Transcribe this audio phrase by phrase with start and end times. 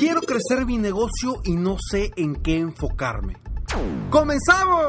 [0.00, 3.36] Quiero crecer mi negocio y no sé en qué enfocarme.
[4.08, 4.86] ¡Comenzamos!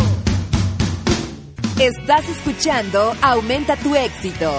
[1.78, 4.50] Estás escuchando Aumenta tu éxito,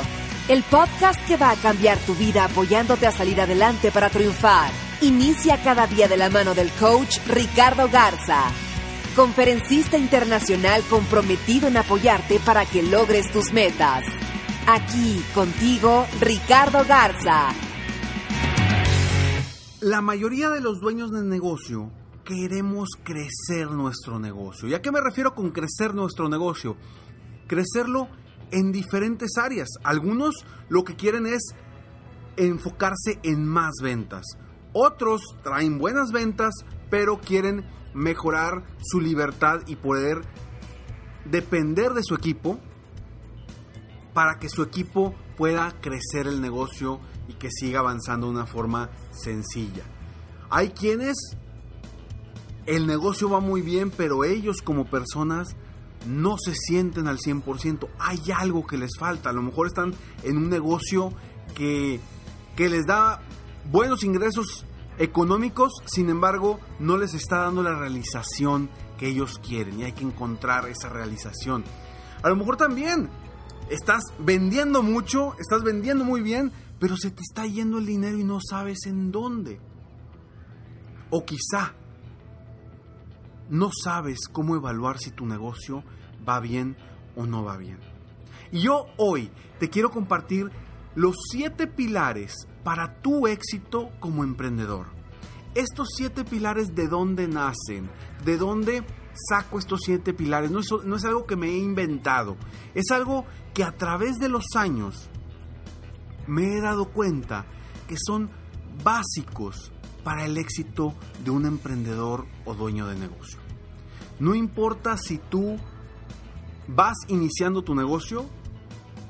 [0.50, 4.70] el podcast que va a cambiar tu vida apoyándote a salir adelante para triunfar.
[5.00, 8.42] Inicia cada día de la mano del coach Ricardo Garza,
[9.16, 14.04] conferencista internacional comprometido en apoyarte para que logres tus metas.
[14.66, 17.54] Aquí contigo, Ricardo Garza.
[19.82, 21.90] La mayoría de los dueños de negocio
[22.24, 24.68] queremos crecer nuestro negocio.
[24.68, 26.76] ¿Y a qué me refiero con crecer nuestro negocio?
[27.48, 28.06] Crecerlo
[28.52, 29.68] en diferentes áreas.
[29.82, 30.36] Algunos
[30.68, 31.56] lo que quieren es
[32.36, 34.22] enfocarse en más ventas.
[34.72, 36.54] Otros traen buenas ventas,
[36.88, 40.22] pero quieren mejorar su libertad y poder
[41.24, 42.60] depender de su equipo
[44.14, 48.90] para que su equipo pueda crecer el negocio y que siga avanzando de una forma
[49.10, 49.84] sencilla.
[50.50, 51.16] Hay quienes
[52.66, 55.56] el negocio va muy bien, pero ellos como personas
[56.06, 57.88] no se sienten al 100%.
[57.98, 59.30] Hay algo que les falta.
[59.30, 61.12] A lo mejor están en un negocio
[61.54, 62.00] que,
[62.56, 63.20] que les da
[63.70, 64.66] buenos ingresos
[64.98, 68.68] económicos, sin embargo, no les está dando la realización
[68.98, 71.64] que ellos quieren y hay que encontrar esa realización.
[72.22, 73.08] A lo mejor también
[73.70, 78.24] estás vendiendo mucho, estás vendiendo muy bien, pero se te está yendo el dinero y
[78.24, 79.60] no sabes en dónde.
[81.10, 81.76] O quizá
[83.48, 85.84] no sabes cómo evaluar si tu negocio
[86.28, 86.76] va bien
[87.14, 87.78] o no va bien.
[88.50, 90.50] Y yo hoy te quiero compartir
[90.96, 94.86] los siete pilares para tu éxito como emprendedor.
[95.54, 97.88] Estos siete pilares de dónde nacen,
[98.24, 98.82] de dónde
[99.28, 100.50] saco estos siete pilares.
[100.50, 102.36] No es, no es algo que me he inventado,
[102.74, 105.08] es algo que a través de los años
[106.26, 107.44] me he dado cuenta
[107.88, 108.30] que son
[108.82, 109.72] básicos
[110.04, 110.94] para el éxito
[111.24, 113.38] de un emprendedor o dueño de negocio.
[114.18, 115.58] No importa si tú
[116.68, 118.26] vas iniciando tu negocio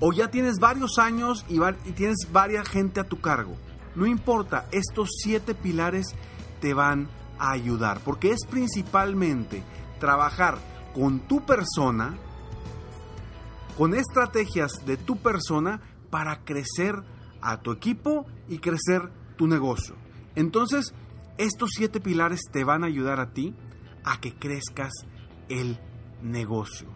[0.00, 1.60] o ya tienes varios años y,
[1.92, 3.56] tienes varias gente a tu cargo.
[3.94, 6.06] No importa, estos siete pilares
[6.60, 7.08] te van
[7.38, 9.62] a ayudar, porque es principalmente
[10.00, 10.58] trabajar
[10.94, 12.16] con tu persona,
[13.76, 15.80] con estrategias de tu persona
[16.12, 17.02] para crecer
[17.40, 19.96] a tu equipo y crecer tu negocio.
[20.34, 20.92] Entonces,
[21.38, 23.54] estos siete pilares te van a ayudar a ti
[24.04, 24.92] a que crezcas
[25.48, 25.78] el
[26.20, 26.88] negocio.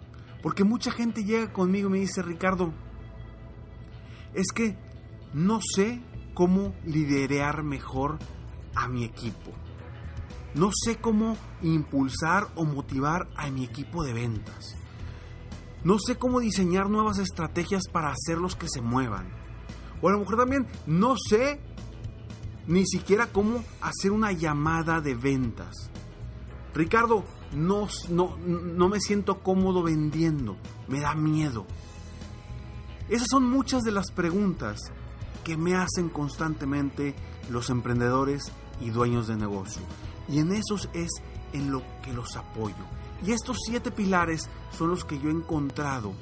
[0.43, 2.75] Porque mucha gente llega conmigo y me dice, Ricardo,
[4.35, 4.77] es que
[5.33, 6.03] no sé
[6.35, 8.19] cómo liderar mejor
[8.75, 9.51] a mi equipo.
[10.55, 14.77] No sé cómo impulsar o motivar a mi equipo de ventas.
[15.87, 19.29] No sé cómo diseñar nuevas estrategias para hacerlos que se muevan.
[20.03, 21.61] O a lo mejor también no sé
[22.67, 25.93] ni siquiera cómo hacer una llamada de ventas.
[26.75, 27.23] Ricardo,
[27.55, 30.57] no, no, no me siento cómodo vendiendo,
[30.89, 31.67] me da miedo.
[33.09, 34.81] Esas son muchas de las preguntas
[35.45, 37.15] que me hacen constantemente
[37.49, 39.83] los emprendedores y dueños de negocio.
[40.29, 41.11] Y en esos es
[41.53, 42.75] en lo que los apoyo.
[43.27, 46.15] Y estos siete pilares son los que yo he encontrado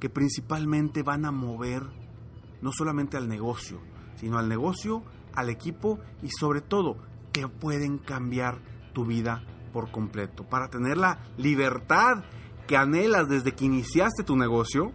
[0.00, 1.82] que principalmente van a mover
[2.62, 3.78] no solamente al negocio,
[4.16, 5.02] sino al negocio,
[5.34, 6.96] al equipo y sobre todo
[7.32, 8.58] que pueden cambiar
[8.94, 9.44] tu vida
[9.74, 10.44] por completo.
[10.44, 12.24] Para tener la libertad
[12.66, 14.92] que anhelas desde que iniciaste tu negocio,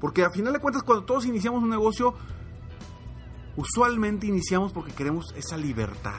[0.00, 2.14] porque a final de cuentas cuando todos iniciamos un negocio,
[3.56, 6.18] usualmente iniciamos porque queremos esa libertad.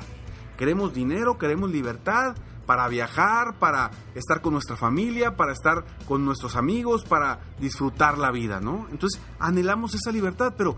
[0.58, 2.36] Queremos dinero, queremos libertad,
[2.72, 8.32] para viajar, para estar con nuestra familia, para estar con nuestros amigos, para disfrutar la
[8.32, 8.88] vida, ¿no?
[8.92, 10.78] Entonces anhelamos esa libertad, pero,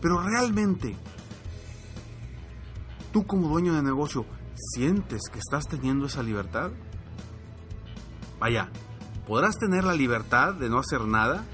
[0.00, 0.96] pero realmente,
[3.12, 4.24] tú como dueño de negocio,
[4.56, 6.70] ¿Sientes que estás teniendo esa libertad?
[8.40, 8.70] Vaya,
[9.26, 11.44] podrás tener la libertad de no hacer nada,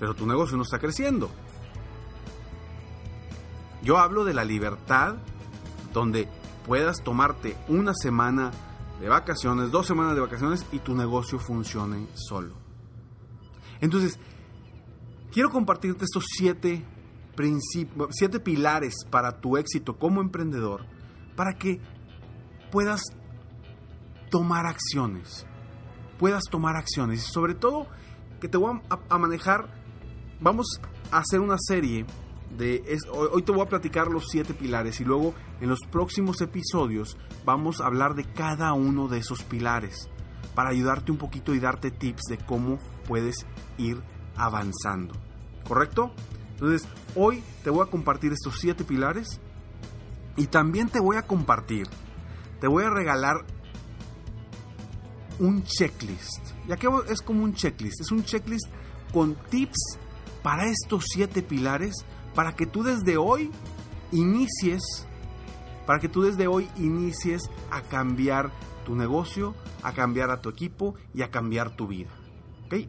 [0.00, 1.30] pero tu negocio no está creciendo.
[3.82, 5.14] Yo hablo de la libertad
[5.92, 6.28] donde
[6.66, 8.50] puedas tomarte una semana
[9.00, 12.54] de vacaciones, dos semanas de vacaciones y tu negocio funcione solo.
[13.80, 14.18] Entonces,
[15.32, 16.84] quiero compartirte estos siete
[18.10, 20.86] siete pilares para tu éxito como emprendedor,
[21.36, 21.80] para que
[22.70, 23.02] puedas
[24.30, 25.46] tomar acciones,
[26.18, 27.86] puedas tomar acciones y sobre todo
[28.40, 29.68] que te voy a, manejar,
[30.40, 30.66] vamos
[31.10, 32.04] a hacer una serie
[32.56, 37.16] de, hoy te voy a platicar los siete pilares y luego en los próximos episodios
[37.44, 40.08] vamos a hablar de cada uno de esos pilares
[40.54, 43.46] para ayudarte un poquito y darte tips de cómo puedes
[43.76, 44.00] ir
[44.36, 45.14] avanzando.
[45.66, 46.12] ¿Correcto?
[46.52, 49.40] Entonces, hoy te voy a compartir estos siete pilares
[50.36, 51.88] y también te voy a compartir,
[52.60, 53.44] te voy a regalar
[55.38, 56.54] un checklist.
[56.68, 58.66] Ya que es como un checklist, es un checklist
[59.12, 59.98] con tips
[60.42, 62.04] para estos siete pilares
[62.34, 63.50] para que tú desde hoy
[64.12, 65.06] inicies,
[65.86, 68.50] para que tú desde hoy inicies a cambiar
[68.84, 72.10] tu negocio, a cambiar a tu equipo y a cambiar tu vida.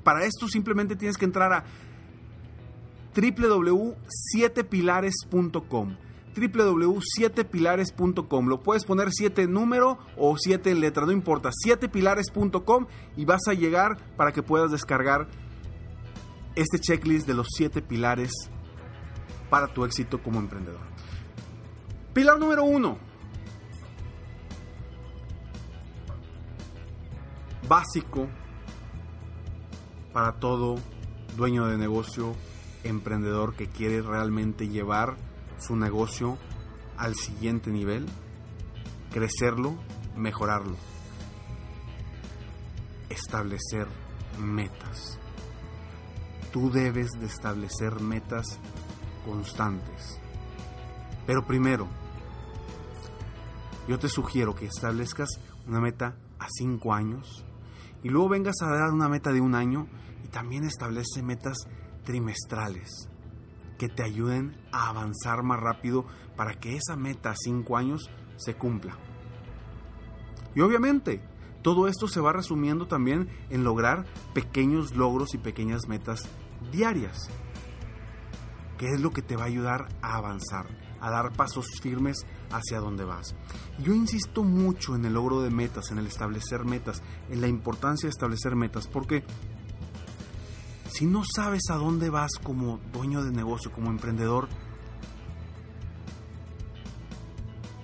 [0.03, 1.63] Para esto simplemente tienes que entrar a
[3.15, 5.98] www.7pilares.com
[6.36, 11.50] www.7pilares.com Lo puedes poner 7 número o 7 letra, no importa.
[11.50, 15.30] 7pilares.com y vas a llegar para que puedas descargar
[16.56, 18.33] este checklist de los 7 pilares
[19.50, 20.81] para tu éxito como emprendedor.
[22.13, 22.97] Pilar número 1.
[27.68, 28.27] Básico
[30.13, 30.75] para todo
[31.36, 32.36] dueño de negocio,
[32.83, 35.18] emprendedor que quiere realmente llevar
[35.57, 36.38] su negocio
[36.98, 38.06] al siguiente nivel,
[39.12, 39.75] crecerlo,
[40.15, 40.77] mejorarlo,
[43.09, 43.88] establecer
[44.39, 45.19] metas.
[46.53, 48.59] Tú debes de establecer metas
[49.25, 50.19] constantes.
[51.25, 51.88] Pero primero,
[53.88, 55.30] yo te sugiero que establezcas
[55.68, 57.44] una meta a cinco años
[58.04, 59.88] y luego vengas a dar una meta de un año
[60.24, 61.57] y también establece metas
[62.04, 63.10] trimestrales
[63.77, 66.06] que te ayuden a avanzar más rápido
[66.36, 68.98] para que esa meta a cinco años se cumpla.
[70.54, 71.22] Y obviamente,
[71.62, 76.30] todo esto se va resumiendo también en lograr pequeños logros y pequeñas metas
[76.72, 77.30] diarias,
[78.77, 80.68] que es lo que te va a ayudar a avanzar,
[81.00, 83.36] a dar pasos firmes hacia donde vas.
[83.80, 88.07] Yo insisto mucho en el logro de metas, en el establecer metas, en la importancia
[88.07, 89.24] de establecer metas, porque
[90.89, 94.48] si no sabes a dónde vas como dueño de negocio, como emprendedor,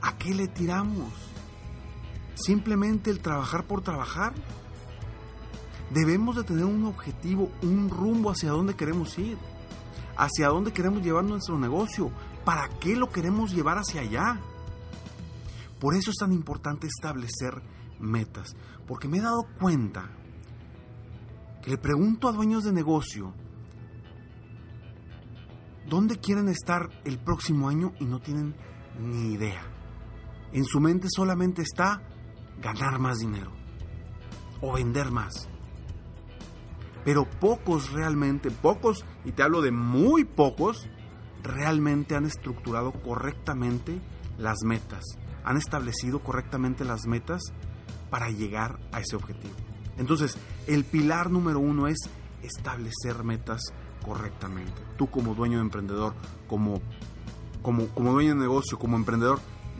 [0.01, 1.11] ¿a qué le tiramos?
[2.35, 4.33] ¿Simplemente el trabajar por trabajar?
[5.93, 9.37] Debemos de tener un objetivo, un rumbo hacia dónde queremos ir,
[10.17, 12.11] hacia dónde queremos llevar nuestro negocio,
[12.45, 14.39] para qué lo queremos llevar hacia allá.
[15.79, 17.61] Por eso es tan importante establecer
[17.99, 18.55] metas,
[18.87, 20.09] porque me he dado cuenta
[21.61, 23.33] que le pregunto a dueños de negocio
[25.87, 28.55] dónde quieren estar el próximo año y no tienen
[28.99, 29.63] ni idea.
[30.53, 32.01] En su mente solamente está
[32.61, 33.51] ganar más dinero
[34.61, 35.50] o vender más.
[37.03, 40.87] Pero pocos realmente, pocos, y te hablo de muy pocos,
[41.43, 43.99] realmente han estructurado correctamente
[44.37, 45.03] las metas,
[45.43, 47.41] han establecido correctamente las metas
[48.09, 49.53] para llegar a ese objetivo.
[49.97, 51.97] Entonces, el pilar número uno es
[52.43, 53.61] establecer metas
[54.03, 54.81] correctamente.
[54.97, 56.13] Tú como dueño de emprendedor,
[56.47, 56.81] como,
[57.61, 59.39] como, como dueño de negocio, como emprendedor,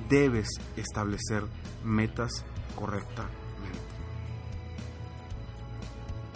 [0.10, 1.44] debes establecer
[1.84, 3.41] metas correctamente.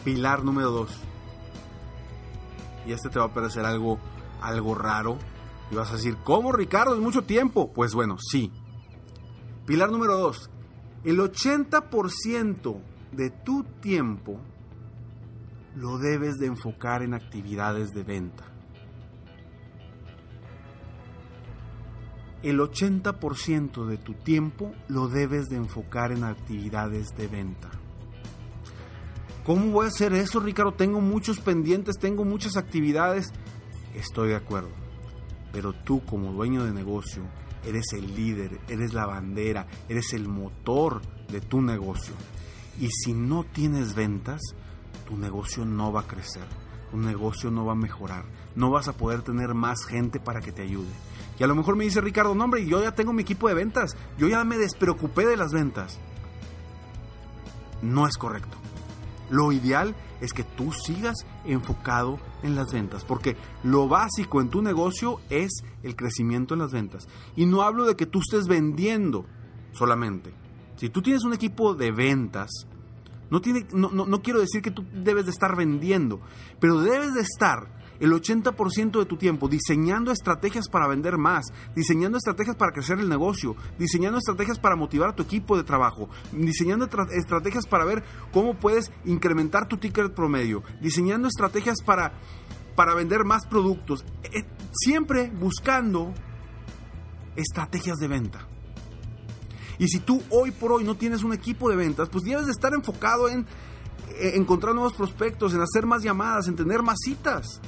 [0.05, 0.91] Pilar número dos.
[2.85, 3.97] Y este te va a parecer algo,
[4.39, 5.17] algo raro.
[5.71, 6.93] Y vas a decir, ¿cómo Ricardo?
[6.93, 7.73] Es mucho tiempo.
[7.73, 8.51] Pues bueno, sí.
[9.65, 10.51] Pilar número dos.
[11.03, 12.79] El 80%
[13.13, 14.39] de tu tiempo
[15.75, 18.43] lo debes de enfocar en actividades de venta.
[22.43, 27.71] El 80% de tu tiempo lo debes de enfocar en actividades de venta.
[29.45, 30.73] ¿Cómo voy a hacer eso, Ricardo?
[30.73, 33.31] Tengo muchos pendientes, tengo muchas actividades.
[33.93, 34.71] Estoy de acuerdo.
[35.53, 37.21] Pero tú como dueño de negocio,
[37.63, 42.15] eres el líder, eres la bandera, eres el motor de tu negocio.
[42.79, 44.41] Y si no tienes ventas,
[45.07, 46.47] tu negocio no va a crecer.
[46.89, 48.25] tu negocio no va a mejorar.
[48.55, 50.91] No vas a poder tener más gente para que te ayude.
[51.37, 53.53] Y a lo mejor me dice Ricardo, no hombre, yo ya tengo mi equipo de
[53.53, 53.95] ventas.
[54.17, 55.99] Yo ya me despreocupé de las ventas.
[57.81, 58.57] No es correcto.
[59.29, 61.15] Lo ideal es que tú sigas
[61.45, 66.71] enfocado en las ventas, porque lo básico en tu negocio es el crecimiento en las
[66.71, 67.07] ventas.
[67.35, 69.25] Y no hablo de que tú estés vendiendo
[69.71, 70.33] solamente.
[70.77, 72.49] Si tú tienes un equipo de ventas,
[73.29, 76.21] no, tiene, no, no, quiero decir que tú debes de estar vendiendo,
[76.59, 77.67] pero debes de estar
[77.99, 83.09] el 80% de tu tiempo diseñando estrategias para vender más, diseñando estrategias para crecer el
[83.09, 88.55] negocio, diseñando estrategias para motivar a tu equipo de trabajo, diseñando estrategias para ver cómo
[88.55, 92.13] puedes incrementar tu ticket promedio, diseñando estrategias para,
[92.75, 96.13] para vender más productos, eh, siempre buscando
[97.35, 98.47] estrategias de venta.
[99.77, 102.51] Y si tú hoy por hoy no tienes un equipo de ventas, pues debes de
[102.51, 103.45] estar enfocado en
[104.17, 107.59] eh, encontrar nuevos prospectos, en hacer más llamadas, en tener más citas.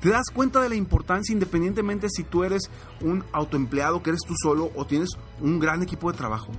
[0.00, 2.70] ¿Te das cuenta de la importancia independientemente si tú eres
[3.02, 6.52] un autoempleado, que eres tú solo o tienes un gran equipo de trabajo?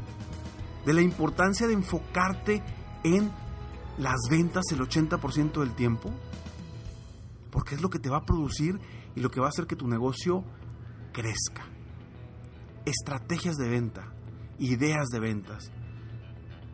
[0.86, 2.64] De la importancia de enfocarte
[3.04, 3.32] en
[3.98, 6.12] las ventas el 80% del tiempo.
[7.50, 8.80] Porque es lo que te va a producir
[9.16, 10.44] y lo que va a hacer que tu negocio
[11.12, 11.66] crezca.
[12.86, 14.14] Estrategias de venta,
[14.60, 15.72] ideas de ventas,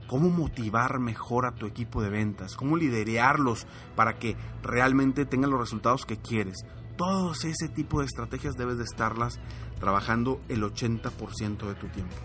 [0.07, 5.59] cómo motivar mejor a tu equipo de ventas, cómo liderarlos para que realmente tengan los
[5.59, 6.57] resultados que quieres.
[6.97, 9.39] Todos ese tipo de estrategias debes de estarlas
[9.79, 12.15] trabajando el 80% de tu tiempo.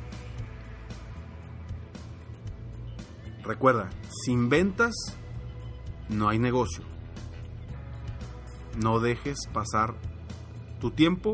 [3.45, 3.91] Recuerda,
[4.25, 4.95] sin ventas
[6.09, 6.85] no hay negocio.
[8.83, 9.95] No dejes pasar
[10.81, 11.33] tu tiempo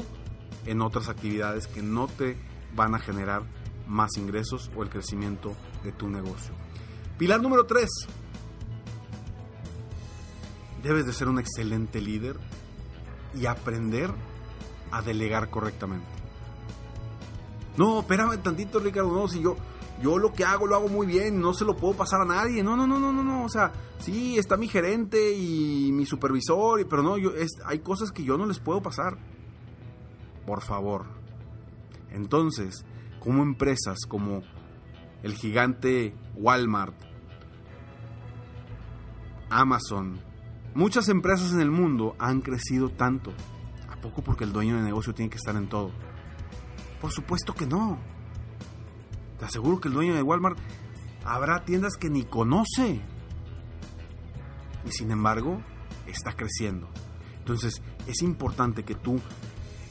[0.67, 2.37] en otras actividades que no te
[2.75, 3.43] van a generar
[3.89, 6.55] más ingresos o el crecimiento de tu negocio.
[7.17, 7.89] Pilar número 3.
[10.83, 12.37] Debes de ser un excelente líder
[13.35, 14.11] y aprender
[14.91, 16.07] a delegar correctamente.
[17.77, 19.13] No, espérame tantito, Ricardo.
[19.13, 19.57] No, si yo,
[20.03, 22.63] yo lo que hago lo hago muy bien, no se lo puedo pasar a nadie.
[22.63, 23.45] No, no, no, no, no, no.
[23.45, 27.33] O sea, sí, está mi gerente y mi supervisor, pero no, yo,
[27.65, 29.17] hay cosas que yo no les puedo pasar.
[30.47, 31.07] Por favor.
[32.11, 32.85] Entonces,
[33.29, 34.41] como empresas como
[35.23, 36.95] el gigante Walmart,
[39.51, 40.19] Amazon,
[40.75, 43.35] muchas empresas en el mundo han crecido tanto.
[43.91, 45.91] ¿A poco porque el dueño de negocio tiene que estar en todo?
[47.03, 47.99] Por supuesto que no.
[49.39, 50.59] Te aseguro que el dueño de Walmart
[51.23, 53.03] habrá tiendas que ni conoce.
[54.87, 55.61] Y sin embargo,
[56.07, 56.89] está creciendo.
[57.41, 59.21] Entonces, es importante que tú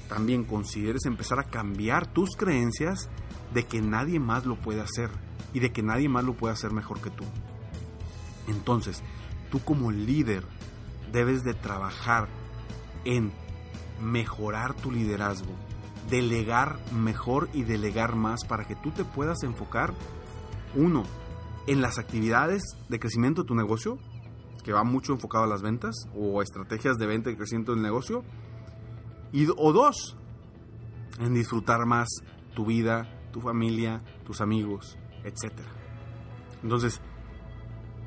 [0.09, 3.11] también consideres empezar a cambiar tus creencias
[3.53, 5.09] de que nadie más lo puede hacer
[5.53, 7.23] y de que nadie más lo puede hacer mejor que tú.
[8.47, 9.03] Entonces,
[9.51, 10.43] tú como líder
[11.11, 12.27] debes de trabajar
[13.05, 13.31] en
[14.01, 15.53] mejorar tu liderazgo,
[16.09, 19.93] delegar mejor y delegar más para que tú te puedas enfocar,
[20.75, 21.03] uno,
[21.65, 23.97] en las actividades de crecimiento de tu negocio,
[24.63, 28.23] que va mucho enfocado a las ventas o estrategias de venta y crecimiento del negocio,
[29.31, 30.17] y, o dos,
[31.19, 32.07] en disfrutar más
[32.53, 35.53] tu vida, tu familia, tus amigos, etc.
[36.63, 36.99] Entonces,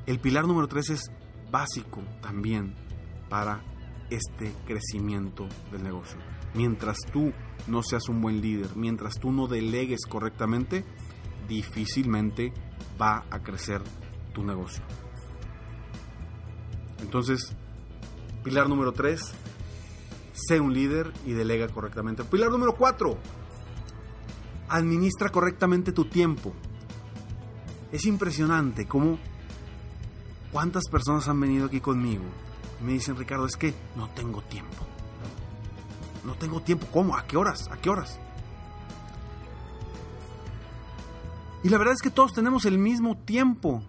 [0.05, 1.09] el pilar número tres es
[1.49, 2.75] básico también
[3.29, 3.63] para
[4.09, 6.19] este crecimiento del negocio.
[6.53, 7.31] Mientras tú
[7.67, 10.83] no seas un buen líder, mientras tú no delegues correctamente,
[11.47, 12.51] difícilmente
[13.01, 13.81] va a crecer
[14.33, 14.83] tu negocio.
[16.99, 17.55] Entonces,
[18.43, 19.33] pilar número tres
[20.33, 22.23] sé un líder y delega correctamente.
[22.23, 23.17] Pilar número 4,
[24.71, 26.53] administra correctamente tu tiempo.
[27.91, 29.19] Es impresionante cómo
[30.51, 32.23] cuántas personas han venido aquí conmigo
[32.79, 34.87] y me dicen, Ricardo, es que no tengo tiempo.
[36.25, 36.87] No tengo tiempo.
[36.91, 37.15] ¿Cómo?
[37.15, 37.69] ¿A qué horas?
[37.71, 38.19] ¿A qué horas?
[41.63, 43.83] Y la verdad es que todos tenemos el mismo tiempo.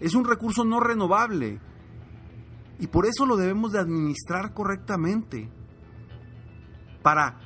[0.00, 1.60] Es un recurso no renovable.
[2.78, 5.50] Y por eso lo debemos de administrar correctamente.
[7.02, 7.40] Para,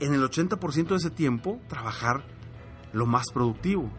[0.00, 2.24] en el 80% de ese tiempo, trabajar
[2.92, 3.90] lo más productivo.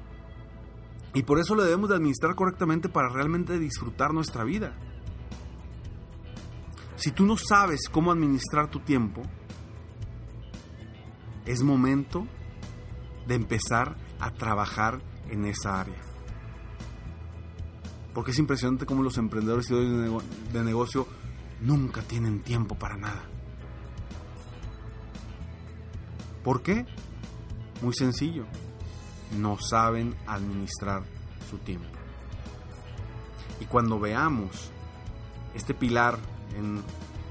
[1.14, 4.78] Y por eso lo debemos de administrar correctamente para realmente disfrutar nuestra vida.
[6.96, 9.22] Si tú no sabes cómo administrar tu tiempo,
[11.46, 12.28] es momento
[13.28, 15.00] de empezar a trabajar
[15.30, 16.08] en esa área
[18.18, 21.06] porque es impresionante cómo los emprendedores y de negocio
[21.62, 23.30] nunca tienen tiempo para nada.
[26.48, 26.86] ¿Por qué?
[27.82, 28.46] Muy sencillo,
[29.38, 31.04] no saben administrar
[31.50, 31.90] su tiempo.
[33.60, 34.72] Y cuando veamos
[35.56, 36.18] este pilar
[36.58, 36.82] en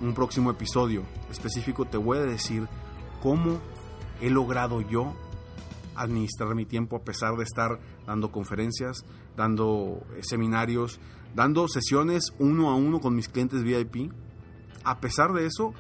[0.02, 2.68] un próximo episodio específico te voy a decir
[3.22, 3.58] cómo
[4.20, 5.14] he logrado yo
[5.94, 11.00] administrar mi tiempo a pesar de estar dando conferencias, dando seminarios,
[11.34, 14.12] dando sesiones uno a uno con mis clientes VIP.
[14.84, 15.72] A pesar de eso,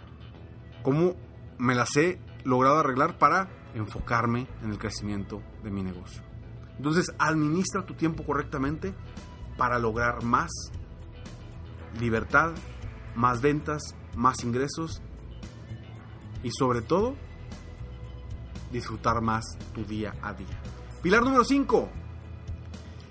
[0.82, 1.16] cómo
[1.58, 6.22] me las he logrado arreglar para enfocarme en el crecimiento de mi negocio.
[6.76, 8.94] Entonces, administra tu tiempo correctamente
[9.56, 10.50] para lograr más
[11.98, 12.52] libertad,
[13.14, 13.82] más ventas,
[14.14, 15.02] más ingresos
[16.42, 17.16] y sobre todo
[18.70, 20.60] disfrutar más tu día a día.
[21.02, 21.88] Pilar número 5.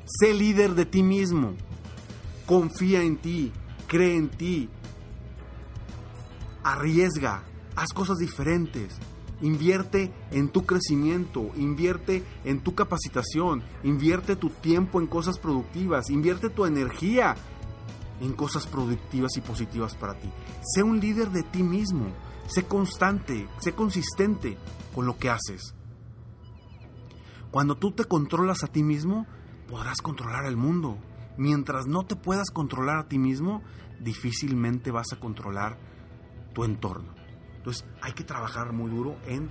[0.06, 1.56] Sé líder de ti mismo.
[2.46, 3.52] Confía en ti,
[3.88, 4.70] cree en ti.
[6.64, 7.44] Arriesga,
[7.76, 9.00] haz cosas diferentes.
[9.42, 16.50] Invierte en tu crecimiento, invierte en tu capacitación, invierte tu tiempo en cosas productivas, invierte
[16.50, 17.36] tu energía
[18.22, 20.30] en cosas productivas y positivas para ti.
[20.62, 22.08] Sé un líder de ti mismo,
[22.48, 24.58] sé constante, sé consistente
[24.94, 25.76] con lo que haces.
[27.52, 29.28] Cuando tú te controlas a ti mismo,
[29.68, 30.98] podrás controlar el mundo.
[31.38, 33.62] Mientras no te puedas controlar a ti mismo,
[34.00, 35.78] difícilmente vas a controlar
[36.54, 37.15] tu entorno.
[37.66, 39.50] Entonces hay que trabajar muy duro en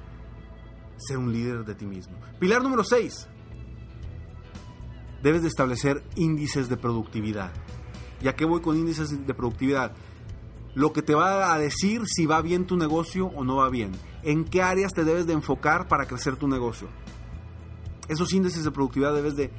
[0.99, 2.17] ser un líder de ti mismo.
[2.39, 3.27] Pilar número 6.
[5.21, 7.51] Debes de establecer índices de productividad.
[8.23, 9.97] ¿Ya que voy con índices de productividad?
[10.77, 13.91] Lo que te va a decir si va bien tu negocio o no va bien.
[14.23, 16.87] En qué áreas te debes de enfocar para crecer tu negocio.
[18.07, 19.51] Esos índices de productividad debes de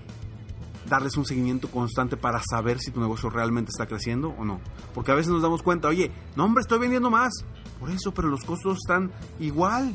[0.87, 4.61] darles un seguimiento constante para saber si tu negocio realmente está creciendo o no.
[4.93, 7.33] Porque a veces nos damos cuenta, oye, no hombre, estoy vendiendo más.
[7.85, 9.93] Por eso, pero los costos están igual.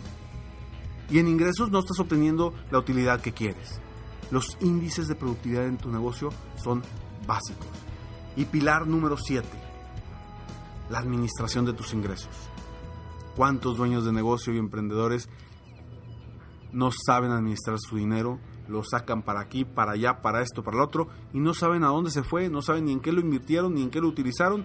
[1.10, 3.80] Y en ingresos no estás obteniendo la utilidad que quieres.
[4.30, 6.84] Los índices de productividad en tu negocio son
[7.26, 7.66] básicos.
[8.36, 9.44] Y pilar número 7,
[10.88, 12.30] la administración de tus ingresos.
[13.34, 15.28] ¿Cuántos dueños de negocio y emprendedores
[16.70, 18.38] no saben administrar su dinero?
[18.68, 21.88] Lo sacan para aquí, para allá, para esto, para el otro, y no saben a
[21.88, 24.64] dónde se fue, no saben ni en qué lo invirtieron, ni en qué lo utilizaron.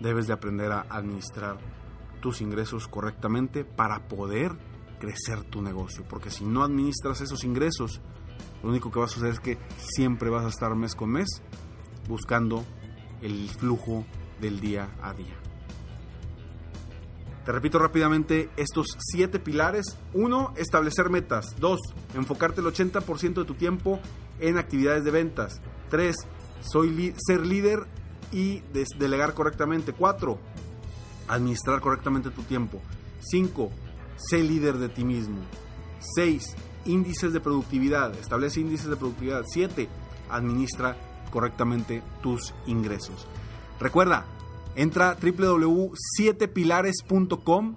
[0.00, 1.58] Debes de aprender a administrar
[2.20, 4.52] tus ingresos correctamente para poder
[4.98, 8.00] crecer tu negocio, porque si no administras esos ingresos,
[8.62, 11.42] lo único que va a suceder es que siempre vas a estar mes con mes
[12.08, 12.64] buscando
[13.22, 14.04] el flujo
[14.40, 15.34] del día a día.
[17.44, 19.98] Te repito rápidamente estos siete pilares.
[20.12, 21.56] Uno, establecer metas.
[21.58, 21.80] Dos,
[22.14, 23.98] enfocarte el 80% de tu tiempo
[24.38, 25.60] en actividades de ventas.
[25.88, 26.16] Tres,
[26.60, 27.86] soy ser líder
[28.32, 28.62] y
[28.98, 29.92] delegar correctamente.
[29.92, 30.38] Cuatro,
[31.28, 32.80] administrar correctamente tu tiempo.
[33.20, 33.70] Cinco,
[34.16, 35.38] sé líder de ti mismo.
[36.14, 38.14] Seis, índices de productividad.
[38.14, 39.42] Establece índices de productividad.
[39.46, 39.88] Siete,
[40.30, 40.96] administra
[41.30, 43.26] correctamente tus ingresos.
[43.78, 44.26] Recuerda,
[44.74, 47.76] entra a www.7pilares.com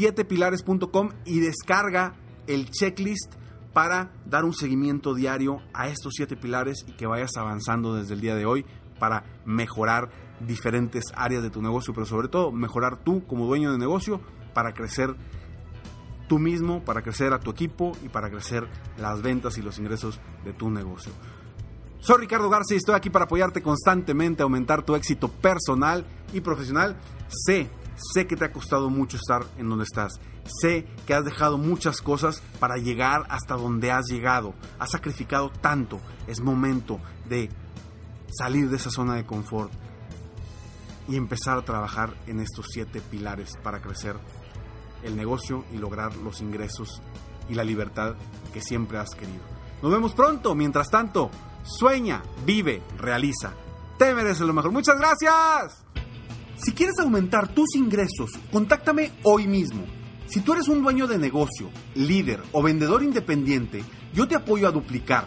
[0.00, 2.14] 7pilares.com y descarga
[2.46, 3.34] el checklist
[3.72, 8.20] para dar un seguimiento diario a estos siete pilares y que vayas avanzando desde el
[8.20, 8.64] día de hoy
[9.04, 10.08] para mejorar
[10.40, 14.18] diferentes áreas de tu negocio, pero sobre todo mejorar tú como dueño de negocio
[14.54, 15.14] para crecer
[16.26, 20.20] tú mismo, para crecer a tu equipo y para crecer las ventas y los ingresos
[20.42, 21.12] de tu negocio.
[21.98, 26.40] Soy Ricardo García y estoy aquí para apoyarte constantemente a aumentar tu éxito personal y
[26.40, 26.96] profesional.
[27.28, 27.68] Sé,
[28.14, 30.18] sé que te ha costado mucho estar en donde estás.
[30.62, 34.54] Sé que has dejado muchas cosas para llegar hasta donde has llegado.
[34.78, 36.00] Has sacrificado tanto.
[36.26, 37.50] Es momento de
[38.36, 39.72] salir de esa zona de confort
[41.08, 44.16] y empezar a trabajar en estos siete pilares para crecer
[45.02, 47.02] el negocio y lograr los ingresos
[47.48, 48.14] y la libertad
[48.52, 49.42] que siempre has querido.
[49.82, 50.54] Nos vemos pronto.
[50.54, 51.30] Mientras tanto,
[51.64, 53.52] Sueña, vive, realiza.
[53.98, 54.70] Te mereces lo mejor.
[54.70, 55.84] Muchas gracias.
[56.56, 59.84] Si quieres aumentar tus ingresos, contáctame hoy mismo.
[60.26, 64.72] Si tú eres un dueño de negocio, líder o vendedor independiente, yo te apoyo a
[64.72, 65.26] duplicar,